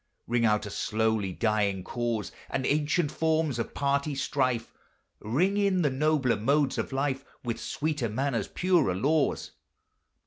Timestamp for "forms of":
3.11-3.75